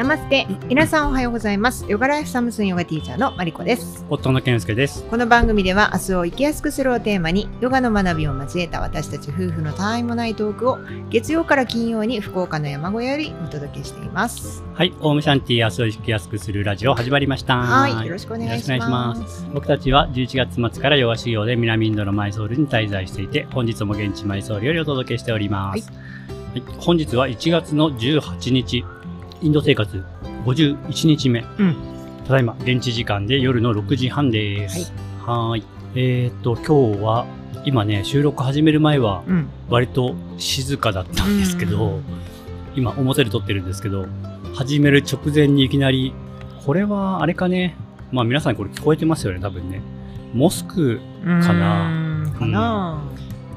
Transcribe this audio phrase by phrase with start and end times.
[0.00, 0.46] ナマステ。
[0.66, 1.84] 皆さんおはようございます。
[1.86, 4.06] ヨガライフサムスンヨガティーチャーのマリコです。
[4.08, 5.04] 夫の健介です。
[5.10, 10.78] この番組では明日を生きやすくするをテーマにヨガの学びを交えた私たち夫婦のたわいもないトークを
[11.10, 14.64] 月曜から金曜に福岡の山小屋よりお届けしています。
[14.72, 17.58] はい、オウムシャンティー明日を生きやすくするラジオ始まりました。
[17.58, 19.46] はいよろしくお願いします。
[19.52, 25.90] 僕たちは11月末からヨガ修行で南インドのマイソールに滞在していて、本日も現地マイソールよりお届けしております。
[25.92, 28.82] はい、本日は1月の18日、
[29.42, 30.04] インド生活
[30.44, 31.44] 51日目。
[31.58, 31.76] うん
[32.26, 34.92] ただいま、現地時間で夜の6時半です。
[35.26, 35.64] はーい。
[35.96, 37.26] えーっと、今日は、
[37.64, 42.02] 今ね、収録始める前は、うん割と静かだったんですけど、うん
[42.76, 44.06] 今表で撮ってるんですけど、
[44.54, 46.12] 始める直前にいきなり、
[46.64, 47.74] これはあれかね、
[48.12, 49.80] まあ皆さんこれ聞こえてますよね、多分ね。
[50.32, 51.88] モスク、かな？
[51.88, 53.02] うーんかな、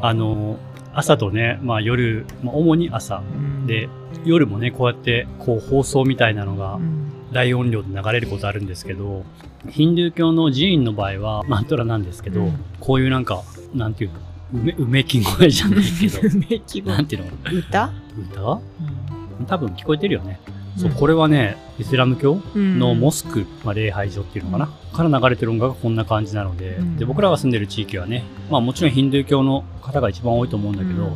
[0.02, 0.57] あの、
[0.95, 3.17] 朝とね、まあ夜、まあ主に朝。
[3.17, 3.90] うんで、
[4.26, 7.09] 夜もね、こうやって、こう放送みたいなのがうん。
[7.33, 9.25] 大音量で流れることあるんですけど、
[9.70, 12.66] ヒンドゥー教の寺院の場合はマントラなんですけど、うん。
[12.80, 13.42] こういうなんか、
[13.73, 14.20] なんていうの、
[14.53, 16.94] うめ、うめき声じゃないけど、 めき声。
[16.94, 17.31] なんていうの？
[17.31, 17.94] か歌、な、
[19.42, 20.39] 歌多分聞こえてるよね。
[20.77, 22.77] そう、うんこれはね、イスラム教うん。
[22.77, 26.98] のモスク、まあ、礼拝所っていうのかな、から流れてる音楽がこんな感じなので、うん。
[26.98, 31.11] で、僕らが住んでる地域はね、まあもちろんヒンドゥー教の方が一番多いと思うんだけど、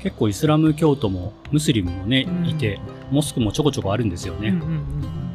[0.00, 4.48] 結構イスラム教徒もムスリムもね、うんいて、モスクもちょこちょこあるんですよね。
[4.48, 4.82] うんうんうん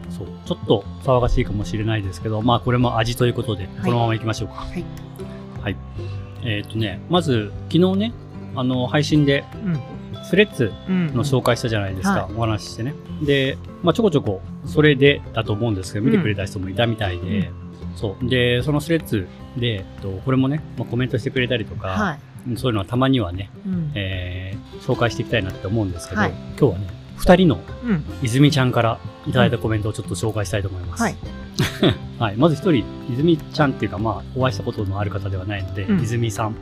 [0.10, 0.28] そう。
[0.46, 4.56] ちょっと騒がしいかもしれないですけど、まあこれも味ということで、このまま行きましょうか。
[4.56, 4.84] はい
[5.62, 5.76] はい。
[6.44, 8.14] えーっとね、まず、昨日ね、
[8.56, 9.80] あの、配信で、うん
[10.26, 12.94] スレッズうんの紹介したじゃないですか、はいお話ししてね。
[13.24, 17.52] で、まあ、ちょこちょこ、それでだと思うんですけど、見てくれた人もいたみたいで、
[17.96, 18.30] そう。
[18.30, 19.28] で、そのスレッズ
[19.58, 31.04] で、えっとこれもね、まあ、コメントしてくれたりとか、はいうんそういうのはたまにはね、うんえー紹介していきたいなって思うんですけど、はい今日はね、二人のうん泉ちゃんからいただいたコメントをちょっと紹介したいと思います。
[31.04, 31.16] はい。
[32.20, 32.36] はい。
[32.36, 32.84] まず一人、
[33.14, 36.56] 泉ちゃんっていうか、まあ、お会いしたことのある方ではないので、うん泉さん。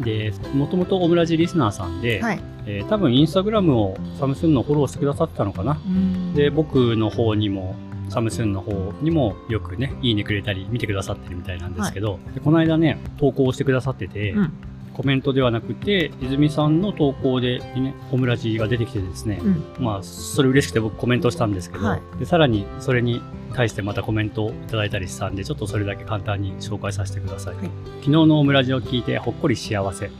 [0.00, 5.78] で、もともとオムラジリスナーさんで、はいえー多分インスタグラムをサムスンのフォローしてくださったのかな。
[5.86, 7.76] うんで、僕の方にも、
[8.08, 14.52] サムスンの方にもよくね、いいねくれたり、見てくださってるみたいなんですけど、でこの間ね、投稿してくださってて、うん
[15.00, 23.22] コメントではなくて、泉さんの投稿でね、オムラジが出てきてですね、うんまあ、それ嬉しくて僕コメントしたんですけど、はいでさらにそれに
[23.54, 27.56] 対してまたコメントをいただいたりしたんで、ちょっとそれだけ簡単に紹介させてください。
[27.56, 27.64] はい
[28.00, 30.08] 昨日のオムラジを聞いてほっこり幸せ。
[30.08, 30.12] 好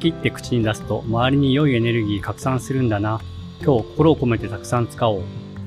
[0.00, 3.20] きって口に出すと周りに良いエネルギー拡散するんだな。
[3.64, 5.22] 今日心を込めてたくさん使おう。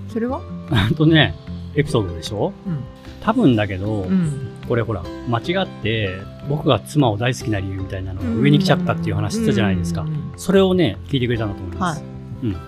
[0.07, 0.41] それは？
[0.71, 1.35] あとね、
[1.75, 2.53] エピソードでしょ？
[2.65, 2.79] うん
[3.21, 6.09] 多分だけど、うんこれほら、間違って
[6.49, 10.05] 僕が妻を大好きな理由みたいなのが上に来ちゃったっていう話したじゃないですか
[10.37, 12.03] それをね、聞いてくれたんだと思います。
[12.43, 12.53] うん。
[12.53, 12.63] なる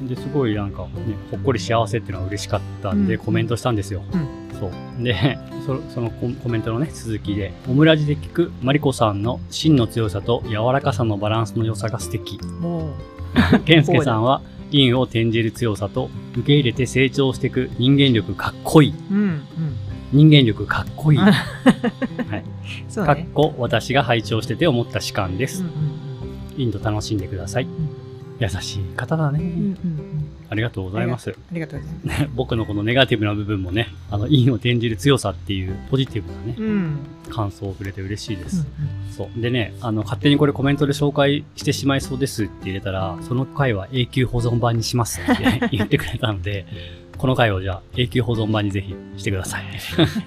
[0.00, 4.02] ほで、すごいなんかね、ほっこり幸せっていうのが嬉しかったんで、うんコメントしたんですよ。
[4.12, 5.02] うんそう。
[5.02, 12.38] で、 そそのココメントのね、続きで、オムラジで聞くマリコさんの芯の強さと柔らかさのバランスの良さが素敵。
[13.52, 18.94] スケさんは、陰を転じる強さと、受け入れて成長していく人間力かっこいい。
[19.10, 19.40] ううんうん
[20.12, 21.18] 人間力かっこいい。
[21.18, 22.44] あはい。
[22.88, 25.62] そうねかっこ、私が拝聴してて思った主観です。
[25.62, 26.10] うんうん
[26.56, 27.66] インド楽しんでください。
[28.38, 29.38] 優しい方だね。
[29.38, 31.30] うんうんうんありがとうございます。
[31.30, 36.98] ありがとうございますね僕のこのネガティブな部分もね、あの、陰を転じる強さっていうポジティブなね、うん
[37.30, 38.66] 感想をくれて嬉しいでうんす。
[39.16, 39.40] そう。
[39.40, 46.66] でね、あの、勝手にこれコメントで紹介してしまいそうですって入れたら、その回は永久保存版にしますって 言ってくれたので、
[47.20, 49.64] この回をじゃあ永久保存版にぜひしてください。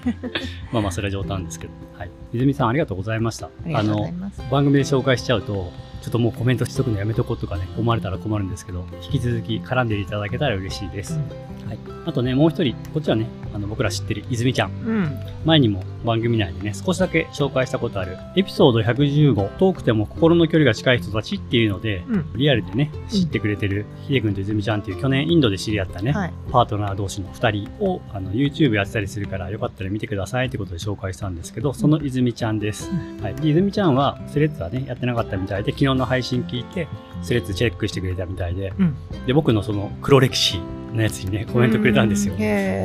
[0.70, 1.72] まあまあ、それは冗談ですけど。
[1.98, 2.10] はい。
[2.32, 3.46] 泉さんありがとうございました。
[3.46, 5.72] ありがとうございの、ます番組で紹介しちゃうと、
[6.02, 11.18] ちょっともうコメントしとくのやめとこうとかね、思われたら困るんですけど、引き続き絡んでいただけたら嬉しいです。
[11.66, 11.78] はい。
[12.06, 14.70] あとね、もう一人、こっちはね、あの、僕ら知ってる泉ちゃん。
[14.70, 22.32] うん前にも番組内でね、少しだけ紹介したことある、エピソード115、遠くても心の距離が近い人たちっていうので、うん。
[22.36, 26.32] リアルでね、知ってくれてる、ひでくんと泉ちゃんっていう去年インドで知り合ったね、はい。
[26.50, 32.90] パートナー同士の2人をあの YouTube やってたりするからよかったら見てくださいってことで紹介したんですけど、その泉ちゃんです。
[33.22, 33.34] はい。
[33.34, 36.86] で泉ちゃんはスレッズはね、やってなかったみたいで、昨日の配信聞いて、
[37.22, 38.94] スレッズチェックしてくれたみたいで、うん。
[39.26, 40.60] で、僕のその黒歴史
[40.92, 42.34] のやつにね、コメントくれたんですよ。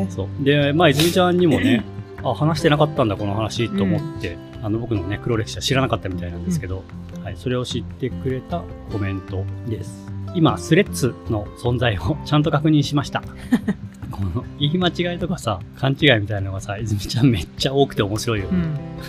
[0.10, 0.44] そう。
[0.44, 1.83] で、まあ、泉ちゃんにもね、
[2.24, 6.83] あ、話してなかったんだ、この話、と思って、あの、僕のね、黒歴史は知らなかったみたいなんですけど、
[7.24, 10.07] はい、それを知ってくれたコメントです。
[10.36, 13.24] 今、スレッズの存在をちゃんと確認しました。
[14.12, 18.57] この言い間違いとかさ、勘違いみたいなのがさ、泉ちゃんめっちゃ多くて面白いよね。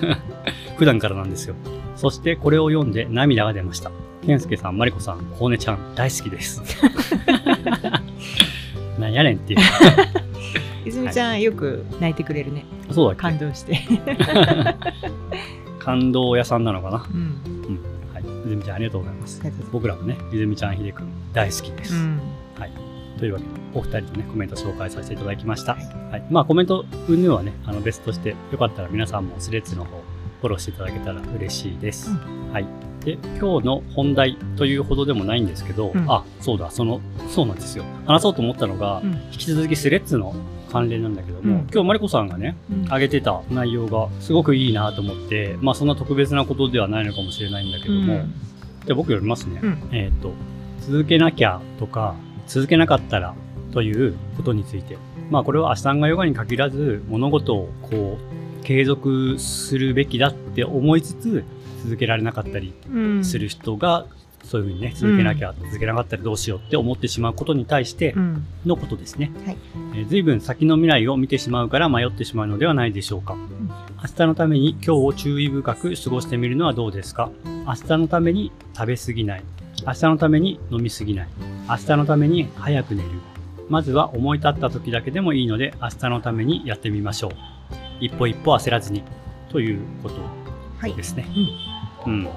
[0.02, 0.10] うん
[0.78, 1.54] 普段からなんですよ。
[1.94, 3.90] そしてこれを読んで涙が出ました。
[4.24, 6.62] 健介さん、マリコさん、コウネちゃん、大好きです。
[8.98, 9.60] なんやねんっていう。
[10.84, 12.64] 泉ちゃん、よく泣いてくれるね。
[12.90, 13.78] そうだっ感動して。
[13.88, 14.16] け
[15.78, 17.06] 感動屋さんなのかな？
[17.12, 17.80] うん。
[18.12, 18.24] はい。
[18.44, 19.42] ゆずみちゃんありがとうございます
[19.72, 21.94] 僕らもね、ゆずみちゃん、ひでくん大好きです。
[21.94, 22.20] うん。
[23.18, 25.74] というわけで、お二人のね、コメント紹介させていただきました。
[25.74, 26.24] はいはい。
[26.30, 30.02] まあ、コメント、云々はね、あの、別として、よかったら皆さんもスレッズの方、
[30.40, 32.10] フォローしていただけたら嬉しいです。
[32.50, 32.66] はい。
[33.04, 37.84] で、今日の本題というほどでもないんですけど、うんあ、そうだ、その、そうなんですよ。
[38.06, 40.34] 話そうと思ったのが、うん引き続きスレッズの
[40.70, 41.68] 関連なんだけども、うん。
[41.72, 42.84] 今日マリコさんがね、うん。
[42.84, 48.34] 上げてた内容がすごくいいなと思って、まあそんな特別なことではないのかもしれないんだけども、うん。
[48.86, 49.60] じゃあ僕読みますね。
[49.62, 49.88] うん。
[49.92, 50.32] えっ、と、
[50.80, 52.14] 続けなきゃとか、
[52.46, 53.34] 続けなかったら
[53.72, 54.96] ということについて。
[55.30, 58.18] まあこれはアシタンガヨガに限らず、物事をこ
[58.60, 61.44] う、継続するべきだって思いつつ、
[61.84, 63.24] 続けられなかったりうん。
[63.24, 64.06] する人が、
[64.44, 68.44] そういうふうにね、続けなきゃ、続けなかったらどうしようって思ってしまうことに対してうん。
[68.66, 69.30] のことですね。
[69.46, 69.56] はい
[69.94, 73.36] えー随分先の未来を見てしまうから迷ってしまうのではないでしょうか。
[74.02, 77.30] 明日のために今日を注意深く過ごしてみるのはどうですか？
[77.66, 79.42] 明日のために食べ過ぎない。
[79.86, 81.28] 明日のために飲み過ぎない。
[81.68, 83.08] 明日のために早く寝る。
[83.68, 87.30] まずは思い立った時だけでもいいので明日のためにやってみましょう。
[88.00, 89.02] 一歩一歩焦らずに。
[89.50, 90.16] ということ
[90.78, 91.02] はいで。
[91.02, 91.26] すね。
[92.06, 92.28] うん。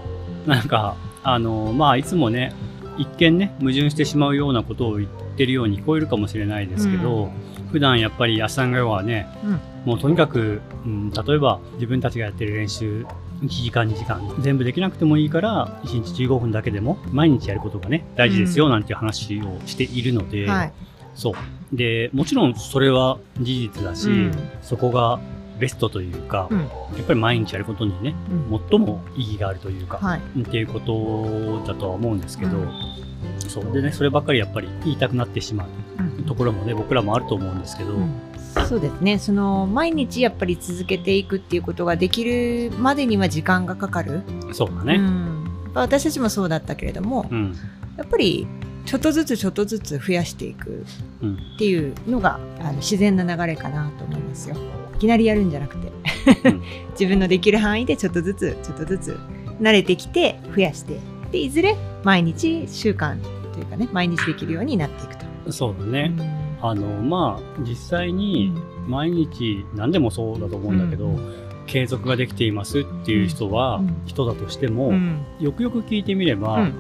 [0.46, 2.54] なんか、あの、まあ、いつもね、
[2.98, 7.32] 一見ね、矛盾してしまうようなことを言ってるように聞こえるかもしれないですけど、
[7.72, 13.06] 普段やっぱりアシタンガヨガはね、うんもうとにかく、うん、例えば自分たちがやってる練習、
[13.42, 20.74] 1時間2時間、全部できなくてもいいから、1日15分だけでも、毎日やることがね、大事ですよ、なんていう話をしているので、はい。
[21.16, 21.76] そう。
[21.76, 24.32] で、もちろんそれは事実だし、うん
[24.62, 25.20] そこが
[25.64, 26.60] ベストというか、うん。
[26.60, 26.70] やっ
[27.08, 28.14] ぱり毎日やることにね、
[28.52, 28.62] うん。
[28.70, 30.20] 最も意義があるというか、はい。
[30.42, 32.70] っていうことだとは思うんですけど、うん。
[33.48, 33.72] そう。
[33.72, 35.68] でねそればっかりやっぱり言いたくなってしまう
[36.00, 36.26] うん。
[36.26, 38.12] ところもね僕らもあると思うんですけど、うん。
[38.68, 39.20] そうですね。
[39.20, 45.00] その毎日やっぱり続けていくっていうことができるまでには時間がかかる、うそうだね、
[45.74, 47.56] 私たちもそうだったけれども、うん。
[47.98, 48.46] やっぱり
[48.86, 50.86] ちょっとずつちょっとずつ増やしていく
[51.22, 54.56] うんっていうのがあの自然な流れかなと思いますよ
[54.96, 55.92] いきなりやるんじゃなくて、
[56.50, 56.62] うん。
[56.92, 59.20] 自分のできる範囲でちょっとずつちょっとずつ
[59.62, 61.00] 慣れてきて増やして
[61.32, 63.18] でいずれ毎日習慣
[63.54, 65.52] というかね毎日できるようになっていくと。
[65.52, 66.14] そうだね、
[66.62, 68.74] あのまあ実際うにん。
[68.88, 71.34] 毎日何でもそうだと思うんだけど、うん。
[71.66, 73.96] 継続ができていますっていう人は、うん。
[74.06, 75.20] 人だとしても、うん。
[75.40, 76.64] よくよく聞いてみれば、うん。
[76.64, 76.72] やっ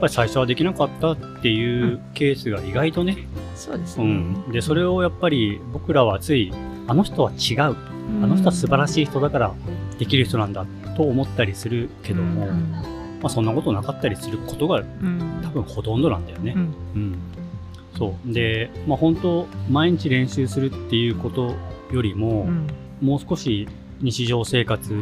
[0.00, 3.16] ぱり最初はできなかったっていうケースが意外とね、
[3.56, 4.04] うそうですね。
[4.04, 6.52] ん、でそれをやっぱり僕らはつい
[6.88, 7.58] あの人は違う。
[7.60, 9.54] あの人は素晴らしい人だから
[9.98, 12.72] できる人なんだと思ったりするけども、うん。
[13.20, 15.40] まあ、そんなことなかったりすることがうん。
[15.42, 16.54] 多分ほとんどなんだよね。
[16.56, 16.60] うん。
[16.60, 17.18] うん。
[17.96, 18.32] そう。
[18.32, 21.54] で、まあ、本当毎日練習するっていうこと
[21.92, 22.66] よりも、うん。
[23.02, 23.68] もう少し
[24.00, 24.92] 日常生活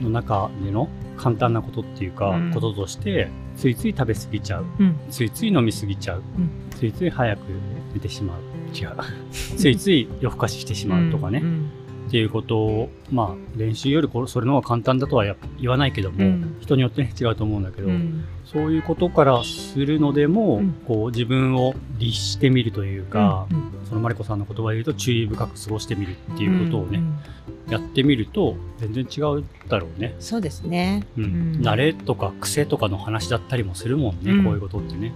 [0.00, 2.52] の中での簡単なことっていうか、うん。
[2.52, 4.64] こととしてついつい食べ過ぎちゃう。
[4.80, 4.96] うん。
[5.10, 6.50] ついつい飲み過ぎちゃう、うん。
[6.76, 7.40] ついつい早く
[7.94, 8.40] 寝てしまう
[8.74, 8.96] 違う
[9.30, 11.70] ついつい夜更かししてしまうとかね、うん
[12.06, 16.56] っていうことを、まあ、練習よりそれの方が簡単だとはや言わないけども、うん。
[16.60, 18.24] 人によって、ね、違うと思うんだけど、うん。
[18.44, 20.72] そういうことからするのでも、うん。
[20.86, 27.00] こう自分を律してみるというか、うんそのマリコさんの言葉で言うと注意深く過ごしてみるっていうことをね、
[27.68, 30.16] やってみると全然違うだろうね。
[30.18, 31.06] そうですね。
[31.16, 31.24] うん。
[31.24, 31.60] うん。
[31.60, 34.44] 慣れとか癖とかの話だったりもするもんね、うん。
[34.44, 35.12] こういうことってね。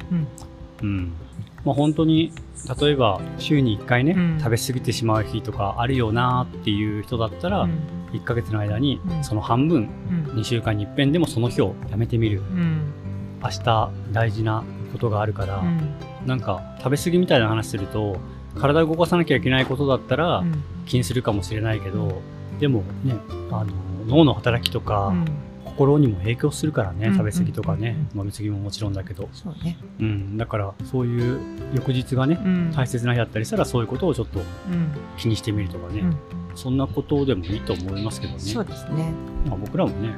[0.83, 0.89] うん。
[0.89, 1.13] うん
[1.65, 2.33] まあ、本当に
[2.81, 4.39] 例えば週に1回ね、うん。
[4.39, 7.71] 食べ過ぎてしまう日とかあるよなっていう人だったら、うん。
[8.13, 9.25] 1ヶ月の間にうん。
[9.25, 10.41] その半分、うん。
[10.41, 12.41] 2週間に一遍でもその日をやめてみる。
[12.41, 12.93] うん。
[13.43, 15.95] 明日大事なことがあるから、うん。
[16.27, 18.17] なんか食べ過ぎみたいな話すると
[18.59, 20.63] 体を動かさなきゃいけないことだったらうん。
[20.87, 22.21] 気にするかもしれないけど、
[22.59, 23.15] でもね
[23.53, 23.73] あの
[24.07, 25.25] 脳の働きとか、うん
[25.81, 29.79] 心にも影響するからねうん食べ過ぎとかね、う飲み過ぎももちろんだけど、そうね。
[29.99, 31.41] うん、だからそういう
[31.75, 34.45] 翌日がねうん大切な日だったりしたらそういうことをちょっとうん
[35.17, 36.17] 気にしてみるとかね、うん
[36.55, 38.41] そんなことでもいいと思いますけどね。
[38.41, 39.13] そうですね。
[39.47, 40.09] まあ、僕らもね、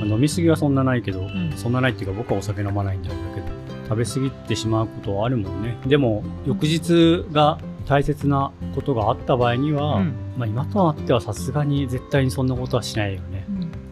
[0.00, 3.46] まあ飲み過ぎはそんなないけど、んそんなないっていうか僕はお酒飲まないんだけど、
[3.88, 5.76] 食べ過ぎてしまうことはあるもんね。
[5.86, 13.44] でも、翌日が大切なことがあった場合には、うんまあ今となってはさすがに絶対にそんなことはしないよね。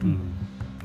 [0.03, 0.34] うんうん。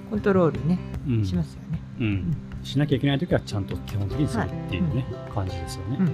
[0.10, 1.26] コントロールねうん。
[1.26, 1.80] しますよね。
[2.00, 2.38] うん。
[2.64, 5.98] しなきゃいけないときはちゃんと基本的にするっていうね、感じですよね。
[6.00, 6.14] うんうん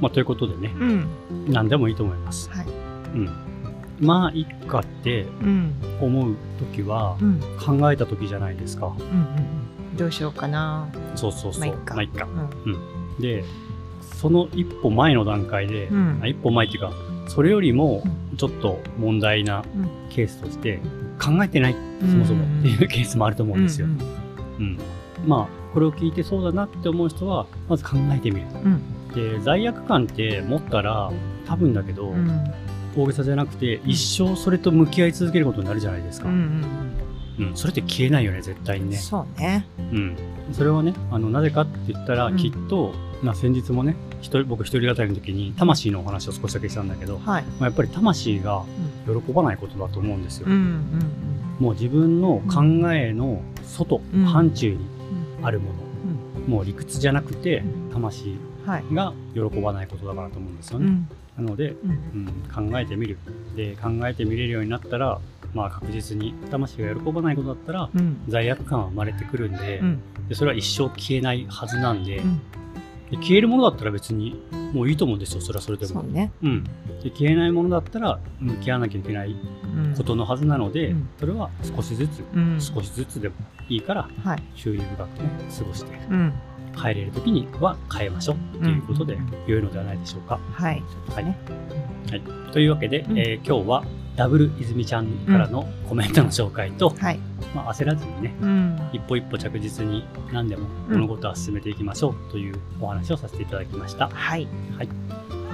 [0.00, 1.06] まあ、ということでね、うん
[1.48, 2.50] 何でもいいと思います。
[2.50, 2.66] はい。
[2.66, 3.28] うん。
[4.00, 8.86] まあ、いっかってうん思うときはう、ん考えたときじゃないですか。
[8.86, 9.54] うんうん
[9.96, 10.88] どうしようかな。
[11.14, 11.60] そうそうそう。
[11.60, 12.26] まあいっかまあいっか
[12.66, 13.44] うんで、
[14.16, 16.92] その一歩前の段階で、うんあ一歩前っていうか
[17.28, 18.02] それよりも
[18.36, 20.80] ちょっと問題なうんケースとして
[21.18, 22.44] 考えてないそもそも。
[22.60, 23.86] っていうケースもあると思うんですよ。
[23.86, 23.98] うん
[24.58, 24.78] うん。
[25.26, 28.46] まあこれを聞いてそうだなって思う人はまず考えてみる。
[28.64, 29.12] うん。
[29.14, 31.10] で罪悪感って持ったら
[31.46, 32.44] 多分だけど、うん。
[32.96, 36.28] 大げさじゃなくて一生それと向き合い続けることになるじゃないですか。
[36.28, 36.62] うん。
[37.54, 38.96] それって消えないよね絶対にね。
[38.96, 39.66] そうね。
[39.78, 40.16] うん、
[40.52, 42.36] それはねあのなぜかって言ったら、うん。
[42.36, 42.92] きっと、
[43.22, 43.96] まあ、先日もね
[44.44, 47.44] 僕一人語りの時に魂のお話を少しだけしたんだけど、まはい。
[47.60, 48.64] あ、やっぱり魂が
[49.06, 50.46] 喜ばないことだと思うんですよ。
[50.48, 50.80] うんうん
[51.60, 52.62] もう自分の考
[52.92, 54.24] えの外、うん。
[54.24, 54.84] 範疇に
[55.38, 55.46] うん。
[55.46, 57.90] あるもの、もう理屈じゃなくてうん。
[57.92, 58.84] 魂はい。
[58.92, 60.86] が喜ばないことだからと思うんですよね。
[61.38, 61.44] うん。
[61.44, 61.90] なので、うん。
[61.90, 63.18] うん、考えてみる。
[63.56, 65.20] で考えてみれるようになったら、
[65.54, 68.20] まあ、確実に魂が喜ばないことだったらうん。
[68.26, 70.00] 罪悪感は生まれてくるんで,、うん。
[70.28, 72.20] でそれは一生消えないはずなんで
[73.16, 74.40] 消えるものだったら別に
[74.72, 75.40] もういいと思うんですよ。
[75.40, 76.02] それはそれでも。
[76.02, 76.32] そうね。
[76.42, 76.64] うん、
[77.02, 79.94] で消えないものだったら向き合わなきゃいけないうん。
[79.96, 81.08] ことのはずなので、うん。
[81.18, 82.60] それは少しずつ、うん。
[82.60, 83.34] 少しずつでも
[83.68, 84.42] いいからはい。
[84.56, 86.32] 注意深くね過ごしてうん。
[86.76, 89.30] 帰れる時には変えましょうっていうことでうん。
[89.46, 90.38] 良いのではないでしょうか。
[90.52, 90.82] はい。
[91.14, 91.24] はい。
[91.24, 91.38] ね。
[92.10, 93.18] はい、というわけで、うん。
[93.18, 93.84] えー今日は
[94.16, 97.18] ダブル泉ちゃんからのコメントの紹介と、はい。
[97.54, 98.90] まあ、焦らずにねうん。
[98.92, 104.08] 一歩一歩着実に何でも物事は進めていきましょうというお話をさせていただきました。
[104.08, 104.88] はい。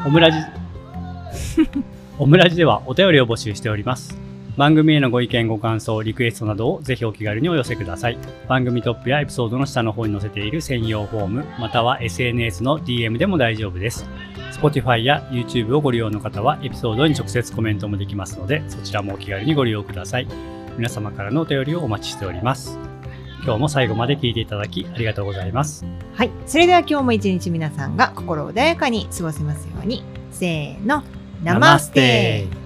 [0.07, 0.38] オムラジ。
[2.19, 4.30] オムラジではお便りを募集しております。
[4.61, 8.19] 番組へのご意見ご感想リクエストなどをぜひお気軽にお寄せください。
[8.47, 14.07] 番組トップやエピソードの下の方に載せている専用フォームまたは SNS の DM でも大丈夫です。
[14.52, 20.29] Spotify や YouTube をご利用の方はエピソードに直接コメントもできますのでそちらもお気軽にご利用ください。
[20.76, 22.79] 皆様からのお便りをお待ちしております。
[23.43, 25.87] 今日も最後まで聞いていただきありがとうございます。
[26.12, 26.31] はい。
[26.45, 30.05] それでは今日も一日皆さんが心穏やかに過ごせますように。
[30.31, 31.02] せーの。
[31.43, 32.60] ナマステ